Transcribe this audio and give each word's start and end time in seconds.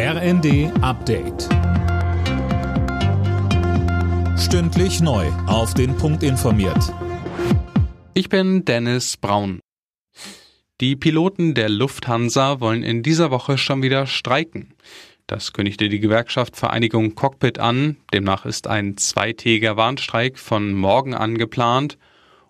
RND 0.00 0.70
Update. 0.80 1.48
Stündlich 4.38 5.00
neu. 5.00 5.26
Auf 5.48 5.74
den 5.74 5.96
Punkt 5.96 6.22
informiert. 6.22 6.94
Ich 8.14 8.28
bin 8.28 8.64
Dennis 8.64 9.16
Braun. 9.16 9.58
Die 10.80 10.94
Piloten 10.94 11.54
der 11.54 11.68
Lufthansa 11.68 12.60
wollen 12.60 12.84
in 12.84 13.02
dieser 13.02 13.32
Woche 13.32 13.58
schon 13.58 13.82
wieder 13.82 14.06
streiken. 14.06 14.72
Das 15.26 15.52
kündigte 15.52 15.88
die 15.88 15.98
Gewerkschaft 15.98 16.56
Vereinigung 16.56 17.16
Cockpit 17.16 17.58
an. 17.58 17.96
Demnach 18.14 18.46
ist 18.46 18.68
ein 18.68 18.96
zweitägiger 18.98 19.76
Warnstreik 19.76 20.38
von 20.38 20.74
morgen 20.74 21.14
an 21.14 21.36
geplant. 21.36 21.98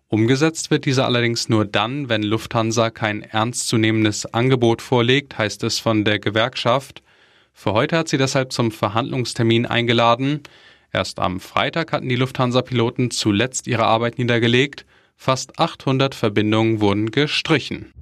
Umgesetzt 0.09 0.71
wird 0.71 0.85
dieser 0.85 1.07
allerdings 1.07 1.49
nur 1.49 1.65
dann, 1.65 2.11
wenn 2.11 2.23
Lufthansa 2.23 2.91
kein 2.91 3.23
ernstzunehmendes 3.23 4.27
Angebot 4.35 4.83
vorlegt, 4.83 5.39
heißt 5.39 5.65
es 5.65 5.79
von 5.79 6.05
der 6.05 6.19
Gewerkschaft. 6.19 7.03
Für 7.61 7.73
heute 7.73 7.99
hat 7.99 8.09
sie 8.09 8.19
deshalb 8.19 8.53
zum 8.53 8.71
Verhandlungstermin 8.71 9.67
eingeladen. 9.67 10.45
Erst 10.93 11.19
am 11.19 11.41
Freitag 11.41 11.91
hatten 11.91 12.09
die 12.09 12.15
Lufthansa-Piloten 12.15 13.11
zuletzt 13.11 13.67
ihre 13.67 13.85
Arbeit 13.85 14.17
niedergelegt. 14.17 14.87
Fast 15.17 15.59
800 15.59 16.15
Verbindungen 16.15 16.81
wurden 16.81 17.11
gestrichen. 17.11 17.93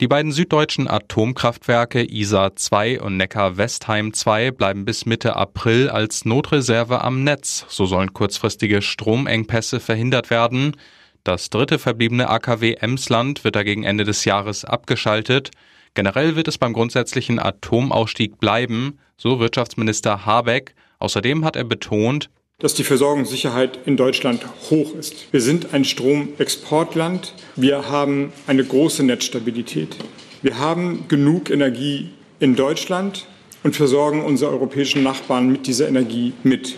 Die 0.00 0.08
beiden 0.08 0.30
süddeutschen 0.30 0.88
Atomkraftwerke 0.88 2.04
ISA 2.04 2.54
2 2.54 3.00
und 3.00 3.16
Neckar-Westheim 3.16 4.12
2 4.12 4.50
bleiben 4.50 4.84
bis 4.84 5.06
Mitte 5.06 5.34
April 5.34 5.88
als 5.88 6.26
Notreserve 6.26 7.00
am 7.00 7.24
Netz. 7.24 7.64
So 7.70 7.86
sollen 7.86 8.12
kurzfristige 8.12 8.82
Stromengpässe 8.82 9.80
verhindert 9.80 10.28
werden. 10.28 10.76
Das 11.24 11.48
dritte 11.48 11.78
verbliebene 11.78 12.28
AKW 12.28 12.74
Emsland 12.74 13.42
wird 13.42 13.56
dagegen 13.56 13.84
Ende 13.84 14.04
des 14.04 14.26
Jahres 14.26 14.66
abgeschaltet. 14.66 15.50
Generell 15.96 16.36
wird 16.36 16.46
es 16.46 16.58
beim 16.58 16.74
grundsätzlichen 16.74 17.38
Atomausstieg 17.38 18.38
bleiben, 18.38 18.98
so 19.16 19.40
Wirtschaftsminister 19.40 20.26
Habeck. 20.26 20.74
Außerdem 20.98 21.42
hat 21.42 21.56
er 21.56 21.64
betont, 21.64 22.28
dass 22.58 22.74
die 22.74 22.84
Versorgungssicherheit 22.84 23.78
in 23.86 23.96
Deutschland 23.96 24.46
hoch 24.70 24.94
ist. 24.94 25.32
Wir 25.32 25.40
sind 25.40 25.72
ein 25.72 25.86
Stromexportland. 25.86 27.32
Wir 27.56 27.88
haben 27.88 28.30
eine 28.46 28.62
große 28.62 29.04
Netzstabilität. 29.04 29.96
Wir 30.42 30.58
haben 30.58 31.08
genug 31.08 31.48
Energie 31.48 32.10
in 32.40 32.56
Deutschland 32.56 33.26
und 33.62 33.74
versorgen 33.74 34.22
unsere 34.22 34.50
europäischen 34.50 35.02
Nachbarn 35.02 35.50
mit 35.50 35.66
dieser 35.66 35.88
Energie 35.88 36.34
mit. 36.42 36.76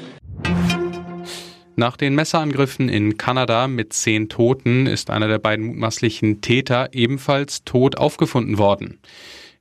Nach 1.79 1.97
den 1.97 2.17
Messerangriffen 2.17 2.89
in 2.89 3.19
Kanada 3.19 3.69
mit 3.69 3.93
zehn 3.93 4.29
Toten 4.29 4.89
ist 4.89 5.11
einer 5.11 5.29
der 5.29 5.39
beiden 5.39 5.65
mutmaßlichen 5.67 6.41
Täter 6.41 6.89
ebenfalls 6.91 7.63
tot 7.63 7.97
aufgefunden 7.97 8.59
worden. 8.59 8.99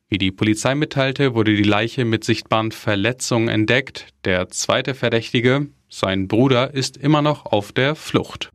Wie 0.09 0.17
die 0.17 0.31
Polizei 0.31 0.73
mitteilte, 0.73 1.35
wurde 1.35 1.53
die 1.53 1.61
Leiche 1.61 2.05
mit 2.05 2.23
sichtbaren 2.23 2.71
Verletzungen 2.71 3.49
entdeckt. 3.49 4.07
Der 4.25 4.49
zweite 4.49 4.95
Verdächtige, 4.95 5.67
sein 5.89 6.27
Bruder, 6.27 6.73
ist 6.73 6.97
immer 6.97 7.21
noch 7.21 7.45
auf 7.45 7.71
der 7.71 7.93
Flucht. 7.93 8.49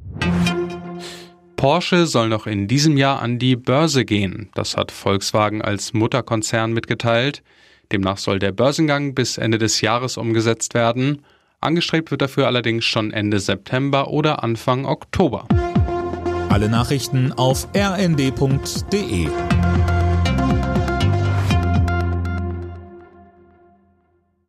Porsche 1.54 2.06
soll 2.06 2.30
noch 2.30 2.48
in 2.48 2.66
diesem 2.66 2.96
Jahr 2.96 3.22
an 3.22 3.38
die 3.38 3.54
Börse 3.54 4.04
gehen. 4.04 4.50
Das 4.56 4.76
hat 4.76 4.90
Volkswagen 4.90 5.62
als 5.62 5.92
Mutterkonzern 5.92 6.72
mitgeteilt. 6.72 7.44
Demnach 7.92 8.18
soll 8.18 8.40
der 8.40 8.50
Börsengang 8.50 9.14
bis 9.14 9.38
Ende 9.38 9.58
des 9.58 9.80
Jahres 9.82 10.16
umgesetzt 10.16 10.74
werden. 10.74 11.22
Angestrebt 11.62 12.10
wird 12.10 12.22
dafür 12.22 12.46
allerdings 12.46 12.84
schon 12.84 13.12
Ende 13.12 13.38
September 13.38 14.08
oder 14.08 14.42
Anfang 14.42 14.84
Oktober. 14.84 15.46
Alle 16.48 16.68
Nachrichten 16.68 17.32
auf 17.32 17.68
rnd.de 17.74 19.28